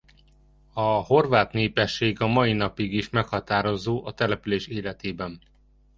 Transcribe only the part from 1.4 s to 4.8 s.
népesség a mai napig is meghatározó a település